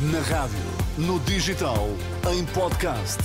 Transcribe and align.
Na 0.00 0.20
rádio, 0.20 0.56
no 0.96 1.20
digital, 1.20 1.86
em 2.32 2.42
podcast. 2.54 3.18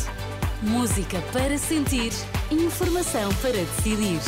Música 0.61 1.21
para 1.31 1.57
sentir, 1.57 2.11
informação 2.51 3.33
para 3.35 3.53
decidir. 3.53 4.19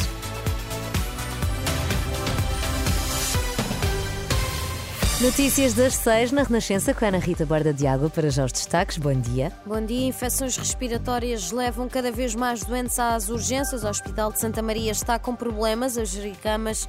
Notícias 5.20 5.74
das 5.74 5.96
seis 5.96 6.32
na 6.32 6.44
Renascença 6.44 6.94
com 6.94 7.04
a 7.04 7.10
Ana 7.10 7.18
Rita 7.18 7.46
Borda 7.46 7.74
de 7.74 7.86
Água 7.86 8.10
para 8.10 8.30
já 8.30 8.46
os 8.46 8.54
destaques. 8.54 8.98
Bom 8.98 9.20
dia. 9.20 9.52
Bom 9.66 9.82
dia. 9.82 10.08
Infecções 10.08 10.56
respiratórias 10.56 11.52
levam 11.52 11.90
cada 11.90 12.14
vez 12.14 12.34
mais 12.34 12.64
doentes 12.64 12.98
às 12.98 13.28
urgências. 13.28 13.84
O 13.84 13.90
Hospital 13.90 14.32
de 14.32 14.40
Santa 14.40 14.62
Maria 14.62 14.94
está 14.94 15.20
com 15.20 15.36
problemas 15.36 15.98
a 15.98 16.06
gerir 16.06 16.38
camas. 16.42 16.88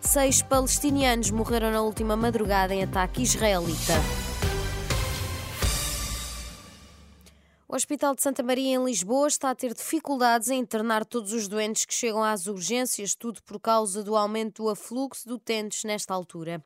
Seis 0.00 0.40
palestinianos 0.40 1.32
morreram 1.32 1.72
na 1.72 1.82
última 1.82 2.14
madrugada 2.14 2.72
em 2.72 2.84
ataque 2.84 3.24
israelita. 3.24 3.94
O 7.72 7.76
Hospital 7.76 8.16
de 8.16 8.22
Santa 8.22 8.42
Maria, 8.42 8.74
em 8.74 8.84
Lisboa, 8.84 9.28
está 9.28 9.48
a 9.48 9.54
ter 9.54 9.72
dificuldades 9.72 10.50
em 10.50 10.58
internar 10.58 11.04
todos 11.04 11.32
os 11.32 11.46
doentes 11.46 11.84
que 11.84 11.94
chegam 11.94 12.20
às 12.20 12.48
urgências, 12.48 13.14
tudo 13.14 13.40
por 13.44 13.60
causa 13.60 14.02
do 14.02 14.16
aumento 14.16 14.64
do 14.64 14.68
afluxo 14.68 15.28
de 15.28 15.34
utentes 15.34 15.84
nesta 15.84 16.12
altura. 16.12 16.60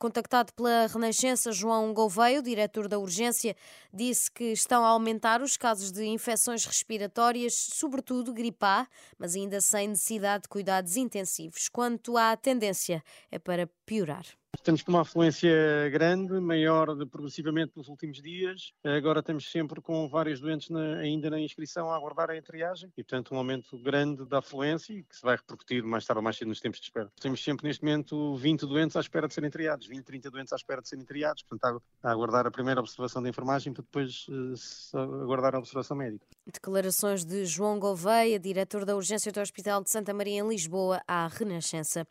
Contactado 0.00 0.52
pela 0.54 0.88
Renascença, 0.88 1.52
João 1.52 1.94
Gouveia, 1.94 2.42
diretor 2.42 2.88
da 2.88 2.98
urgência, 2.98 3.54
disse 3.94 4.28
que 4.32 4.46
estão 4.50 4.84
a 4.84 4.88
aumentar 4.88 5.42
os 5.42 5.56
casos 5.56 5.92
de 5.92 6.04
infecções 6.06 6.64
respiratórias, 6.64 7.54
sobretudo 7.54 8.34
gripe 8.34 8.66
A, 8.66 8.88
mas 9.16 9.36
ainda 9.36 9.60
sem 9.60 9.86
necessidade 9.86 10.42
de 10.42 10.48
cuidados 10.48 10.96
intensivos. 10.96 11.68
Quanto 11.68 12.16
à 12.16 12.36
tendência, 12.36 13.00
é 13.30 13.38
para 13.38 13.70
piorar. 13.88 14.26
Estamos 14.54 14.82
com 14.82 14.90
uma 14.90 15.00
afluência 15.00 15.88
grande, 15.90 16.38
maior 16.40 16.94
de, 16.94 17.06
progressivamente 17.06 17.72
nos 17.76 17.88
últimos 17.88 18.20
dias. 18.20 18.72
Agora 18.84 19.20
estamos 19.20 19.50
sempre 19.50 19.80
com 19.80 20.06
vários 20.08 20.40
doentes 20.40 20.68
na, 20.68 20.96
ainda 20.96 21.30
na 21.30 21.40
inscrição 21.40 21.90
a 21.90 21.96
aguardar 21.96 22.30
a 22.30 22.42
triagem 22.42 22.90
e, 22.96 23.02
portanto, 23.02 23.34
um 23.34 23.38
aumento 23.38 23.78
grande 23.78 24.26
da 24.26 24.38
afluência 24.38 24.92
e 24.92 25.02
que 25.04 25.16
se 25.16 25.22
vai 25.22 25.36
repercutir 25.36 25.82
mais 25.84 26.04
tarde 26.04 26.18
ou 26.18 26.22
mais 26.22 26.36
cedo 26.36 26.48
nos 26.48 26.60
tempos 26.60 26.80
de 26.80 26.86
espera. 26.86 27.10
Temos 27.20 27.42
sempre 27.42 27.66
neste 27.66 27.82
momento 27.82 28.36
20 28.36 28.66
doentes 28.66 28.96
à 28.96 29.00
espera 29.00 29.28
de 29.28 29.34
serem 29.34 29.50
triados, 29.50 29.86
20, 29.86 30.04
30 30.04 30.30
doentes 30.30 30.52
à 30.52 30.56
espera 30.56 30.82
de 30.82 30.88
serem 30.88 31.04
triados, 31.04 31.42
portanto, 31.44 31.82
a 32.02 32.10
aguardar 32.10 32.46
a 32.46 32.50
primeira 32.50 32.80
observação 32.80 33.22
da 33.22 33.28
enfermagem 33.28 33.72
para 33.72 33.82
depois 33.82 34.26
uh, 34.28 35.22
aguardar 35.22 35.54
a 35.54 35.58
observação 35.58 35.96
médica. 35.96 36.26
Declarações 36.46 37.24
de 37.24 37.46
João 37.46 37.78
Gouveia, 37.78 38.38
diretor 38.38 38.84
da 38.84 38.96
urgência 38.96 39.30
do 39.30 39.40
Hospital 39.40 39.82
de 39.82 39.90
Santa 39.90 40.12
Maria 40.12 40.40
em 40.40 40.48
Lisboa, 40.48 41.00
à 41.06 41.26
Renascença. 41.28 42.06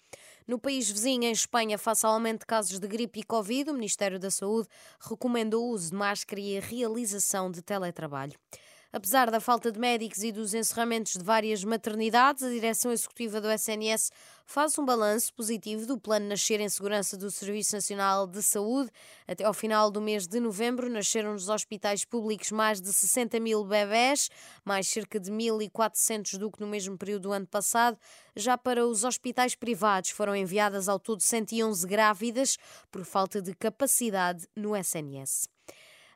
No 0.48 0.58
país 0.58 0.90
vizinho, 0.90 1.26
em 1.26 1.31
Espanha, 1.31 1.78
face 1.78 2.06
ao 2.06 2.14
aumento 2.14 2.40
de 2.40 2.45
casos 2.45 2.80
de 2.80 2.88
gripe 2.88 3.20
e 3.20 3.23
Covid, 3.23 3.70
o 3.70 3.73
Ministério 3.73 4.17
da 4.17 4.31
Saúde 4.31 4.70
recomenda 4.98 5.58
o 5.58 5.72
uso 5.72 5.90
de 5.90 5.95
máscara 5.98 6.40
e 6.40 6.58
a 6.58 6.62
realização 6.62 7.52
de 7.52 7.62
teletrabalho. 7.62 8.40
Apesar 8.91 9.30
da 9.30 9.41
falta 9.41 9.69
de 9.69 9.77
médicos 9.77 10.23
e 10.23 10.31
dos 10.31 10.53
encerramentos 10.53 11.13
de 11.13 11.23
várias 11.23 11.61
maternidades, 11.61 12.41
a 12.41 12.49
direção 12.49 12.89
executiva 12.89 13.41
do 13.41 13.52
SNS 13.52 14.11
faz 14.45 14.79
um 14.79 14.85
balanço 14.85 15.33
positivo 15.33 15.85
do 15.85 15.99
Plano 15.99 16.29
Nascer 16.29 16.61
em 16.61 16.69
Segurança 16.69 17.17
do 17.17 17.29
Serviço 17.29 17.75
Nacional 17.75 18.25
de 18.25 18.41
Saúde. 18.41 18.89
Até 19.27 19.44
ao 19.44 19.53
final 19.53 19.91
do 19.91 19.99
mês 19.99 20.25
de 20.25 20.39
novembro, 20.39 20.89
nasceram 20.89 21.33
nos 21.33 21.49
hospitais 21.49 22.05
públicos 22.05 22.49
mais 22.49 22.79
de 22.79 22.94
60 22.94 23.41
mil 23.41 23.66
bebés, 23.66 24.29
mais 24.63 24.88
cerca 24.88 25.19
de 25.19 25.29
1.400 25.29 26.38
do 26.38 26.49
que 26.49 26.61
no 26.61 26.67
mesmo 26.67 26.97
período 26.97 27.23
do 27.23 27.33
ano 27.33 27.45
passado. 27.45 27.97
Já 28.38 28.57
para 28.57 28.88
os 28.88 29.03
hospitais 29.03 29.53
privados, 29.53 30.11
foram 30.11 30.33
enviadas 30.33 30.88
ao 30.88 30.97
todo 30.97 31.22
111 31.22 31.85
grávidas 31.85 32.57
por 32.89 33.03
falta 33.03 33.41
de 33.41 33.53
capacidade 33.53 34.47
no 34.55 34.77
SNS. 34.77 35.56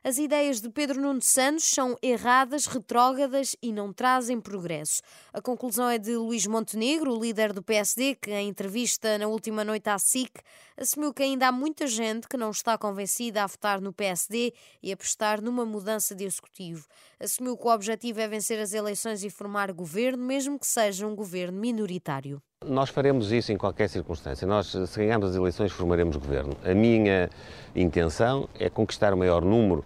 As 0.04 0.18
ideias 0.18 0.60
de 0.60 0.68
Pedro 0.68 1.00
Nuno 1.00 1.22
Santos 1.22 1.64
são 1.64 1.96
erradas, 2.02 2.66
retrógradas 2.66 3.54
e 3.62 3.72
não 3.72 3.92
trazem 3.92 4.40
progresso. 4.40 5.00
A 5.32 5.40
conclusão 5.40 5.88
é 5.88 5.96
de 5.96 6.16
Luís 6.16 6.44
Montenegro, 6.44 7.16
líder 7.16 7.52
do 7.52 7.62
PSD, 7.62 8.16
que 8.16 8.32
em 8.32 8.48
entrevista 8.48 9.16
na 9.16 9.28
última 9.28 9.62
noite 9.62 9.88
à 9.88 9.96
SIC 10.00 10.40
assumiu 10.76 11.14
que 11.14 11.22
ainda 11.22 11.46
há 11.46 11.52
muita 11.52 11.86
gente 11.86 12.26
que 12.26 12.36
não 12.36 12.50
está 12.50 12.76
convencida 12.76 13.44
a 13.44 13.46
votar 13.46 13.80
no 13.80 13.92
PSD 13.92 14.52
e 14.82 14.90
apostar 14.90 15.40
numa 15.40 15.64
mudança 15.64 16.16
de 16.16 16.24
executivo. 16.24 16.84
Assumiu 17.20 17.56
que 17.56 17.64
o 17.64 17.72
objetivo 17.72 18.18
é 18.18 18.26
vencer 18.26 18.58
as 18.58 18.72
eleições 18.72 19.22
e 19.22 19.30
formar 19.30 19.72
governo, 19.72 20.24
mesmo 20.24 20.58
que 20.58 20.66
seja 20.66 21.06
um 21.06 21.14
governo 21.14 21.60
minoritário. 21.60 22.42
Nós 22.64 22.90
faremos 22.90 23.32
isso 23.32 23.52
em 23.52 23.56
qualquer 23.56 23.88
circunstância. 23.88 24.46
Nós, 24.46 24.68
se 24.68 24.98
ganharmos 24.98 25.30
as 25.30 25.36
eleições, 25.36 25.72
formaremos 25.72 26.16
governo. 26.16 26.56
A 26.64 26.74
minha 26.74 27.28
intenção 27.74 28.48
é 28.58 28.68
conquistar 28.68 29.12
o 29.12 29.16
maior 29.16 29.42
número 29.42 29.84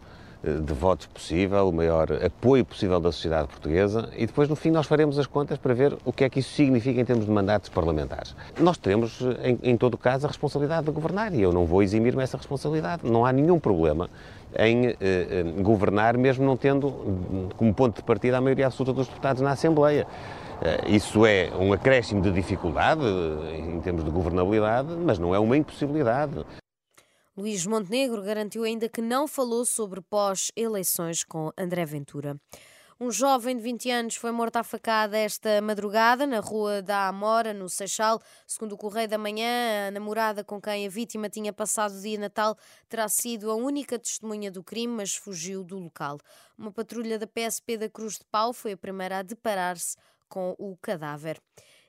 de 0.50 0.72
votos 0.72 1.06
possível, 1.06 1.68
o 1.68 1.72
maior 1.72 2.08
apoio 2.24 2.64
possível 2.64 3.00
da 3.00 3.10
sociedade 3.10 3.48
portuguesa 3.48 4.08
e 4.16 4.26
depois, 4.26 4.48
no 4.48 4.56
fim, 4.56 4.70
nós 4.70 4.86
faremos 4.86 5.18
as 5.18 5.26
contas 5.26 5.58
para 5.58 5.74
ver 5.74 5.96
o 6.04 6.12
que 6.12 6.24
é 6.24 6.30
que 6.30 6.40
isso 6.40 6.50
significa 6.50 7.00
em 7.00 7.04
termos 7.04 7.26
de 7.26 7.30
mandatos 7.30 7.68
parlamentares. 7.68 8.34
Nós 8.58 8.76
teremos, 8.76 9.20
em, 9.42 9.58
em 9.62 9.76
todo 9.76 9.98
caso, 9.98 10.26
a 10.26 10.28
responsabilidade 10.28 10.86
de 10.86 10.92
governar 10.92 11.34
e 11.34 11.42
eu 11.42 11.52
não 11.52 11.64
vou 11.64 11.82
eximir-me 11.82 12.22
essa 12.22 12.36
responsabilidade. 12.36 13.02
Não 13.04 13.24
há 13.24 13.32
nenhum 13.32 13.58
problema 13.58 14.08
em 14.58 14.88
eh, 14.88 14.96
eh, 15.00 15.42
governar, 15.60 16.16
mesmo 16.16 16.44
não 16.44 16.56
tendo 16.56 17.50
como 17.56 17.74
ponto 17.74 17.96
de 17.96 18.02
partida 18.02 18.38
a 18.38 18.40
maioria 18.40 18.66
absoluta 18.66 18.92
dos 18.92 19.08
deputados 19.08 19.42
na 19.42 19.50
Assembleia. 19.50 20.06
Eh, 20.62 20.92
isso 20.96 21.26
é 21.26 21.50
um 21.58 21.72
acréscimo 21.72 22.22
de 22.22 22.32
dificuldade 22.32 23.02
eh, 23.04 23.58
em 23.58 23.80
termos 23.80 24.04
de 24.04 24.10
governabilidade, 24.10 24.88
mas 25.04 25.18
não 25.18 25.34
é 25.34 25.38
uma 25.38 25.56
impossibilidade. 25.56 26.44
Luís 27.36 27.66
Montenegro 27.66 28.22
garantiu 28.22 28.64
ainda 28.64 28.88
que 28.88 29.02
não 29.02 29.28
falou 29.28 29.66
sobre 29.66 30.00
pós-eleições 30.00 31.22
com 31.22 31.52
André 31.54 31.84
Ventura. 31.84 32.40
Um 32.98 33.10
jovem 33.10 33.54
de 33.54 33.62
20 33.62 33.90
anos 33.90 34.14
foi 34.14 34.30
morto 34.30 34.56
à 34.56 34.62
facada 34.62 35.18
esta 35.18 35.60
madrugada 35.60 36.26
na 36.26 36.40
rua 36.40 36.80
da 36.80 37.08
Amora, 37.08 37.52
no 37.52 37.68
Seixal. 37.68 38.22
Segundo 38.46 38.72
o 38.72 38.78
Correio 38.78 39.06
da 39.06 39.18
Manhã, 39.18 39.88
a 39.88 39.90
namorada 39.90 40.42
com 40.42 40.58
quem 40.58 40.86
a 40.86 40.88
vítima 40.88 41.28
tinha 41.28 41.52
passado 41.52 41.92
o 41.92 42.00
dia 42.00 42.18
natal 42.18 42.56
terá 42.88 43.06
sido 43.06 43.50
a 43.50 43.54
única 43.54 43.98
testemunha 43.98 44.50
do 44.50 44.64
crime, 44.64 44.94
mas 44.94 45.14
fugiu 45.14 45.62
do 45.62 45.78
local. 45.78 46.16
Uma 46.56 46.72
patrulha 46.72 47.18
da 47.18 47.26
PSP 47.26 47.76
da 47.76 47.90
Cruz 47.90 48.14
de 48.14 48.24
Pau 48.32 48.54
foi 48.54 48.72
a 48.72 48.78
primeira 48.78 49.18
a 49.18 49.22
deparar-se 49.22 49.94
com 50.26 50.54
o 50.58 50.74
cadáver. 50.78 51.38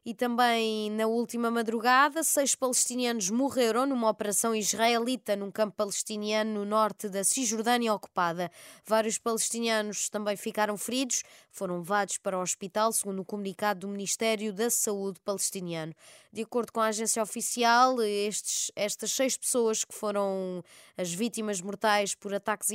E 0.07 0.13
também 0.13 0.89
na 0.91 1.05
última 1.05 1.51
madrugada, 1.51 2.23
seis 2.23 2.55
palestinianos 2.55 3.29
morreram 3.29 3.85
numa 3.85 4.09
operação 4.09 4.55
israelita 4.55 5.35
num 5.35 5.51
campo 5.51 5.75
palestiniano 5.75 6.53
no 6.53 6.63
norte 6.63 7.09
da 7.09 7.25
Cisjordânia 7.25 7.93
ocupada. 7.93 8.49
Vários 8.85 9.17
palestinianos 9.17 10.07
também 10.07 10.37
ficaram 10.37 10.77
feridos, 10.77 11.23
foram 11.51 11.79
levados 11.79 12.17
para 12.19 12.37
o 12.37 12.41
hospital, 12.41 12.93
segundo 12.93 13.21
o 13.21 13.25
comunicado 13.25 13.81
do 13.81 13.89
Ministério 13.89 14.53
da 14.53 14.69
Saúde 14.69 15.19
palestiniano. 15.25 15.93
De 16.31 16.43
acordo 16.43 16.71
com 16.71 16.79
a 16.79 16.85
agência 16.85 17.21
oficial, 17.21 18.01
estes, 18.01 18.71
estas 18.77 19.11
seis 19.11 19.35
pessoas 19.35 19.83
que 19.83 19.93
foram 19.93 20.63
as 20.95 21.11
vítimas 21.11 21.59
mortais 21.59 22.15
por 22.15 22.33
ataques 22.33 22.69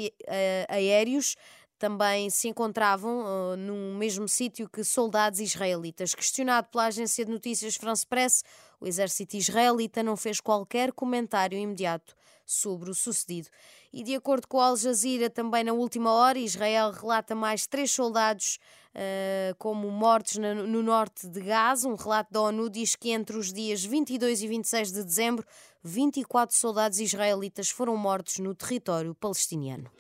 aéreos 0.68 1.34
também 1.82 2.30
se 2.30 2.46
encontravam 2.46 3.24
uh, 3.24 3.56
no 3.56 3.98
mesmo 3.98 4.28
sítio 4.28 4.68
que 4.68 4.84
soldados 4.84 5.40
israelitas. 5.40 6.14
Questionado 6.14 6.68
pela 6.70 6.84
agência 6.84 7.24
de 7.24 7.32
notícias 7.32 7.74
France 7.74 8.06
Press, 8.06 8.44
o 8.80 8.86
exército 8.86 9.36
israelita 9.36 10.00
não 10.00 10.16
fez 10.16 10.40
qualquer 10.40 10.92
comentário 10.92 11.58
imediato 11.58 12.14
sobre 12.46 12.88
o 12.88 12.94
sucedido. 12.94 13.48
E 13.92 14.04
de 14.04 14.14
acordo 14.14 14.46
com 14.46 14.60
Al 14.60 14.76
Jazeera, 14.76 15.28
também 15.28 15.64
na 15.64 15.72
última 15.72 16.12
hora, 16.12 16.38
Israel 16.38 16.92
relata 16.92 17.34
mais 17.34 17.66
três 17.66 17.90
soldados 17.90 18.60
uh, 18.94 19.52
como 19.58 19.90
mortos 19.90 20.36
no, 20.36 20.54
no 20.64 20.84
norte 20.84 21.26
de 21.26 21.40
Gaza. 21.40 21.88
Um 21.88 21.96
relato 21.96 22.32
da 22.32 22.42
ONU 22.42 22.70
diz 22.70 22.94
que 22.94 23.10
entre 23.10 23.36
os 23.36 23.52
dias 23.52 23.84
22 23.84 24.40
e 24.40 24.46
26 24.46 24.92
de 24.92 25.02
dezembro, 25.02 25.44
24 25.82 26.56
soldados 26.56 27.00
israelitas 27.00 27.70
foram 27.70 27.96
mortos 27.96 28.38
no 28.38 28.54
território 28.54 29.16
palestiniano. 29.16 29.90